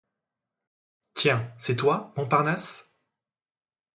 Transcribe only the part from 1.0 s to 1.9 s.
Tiens, c'est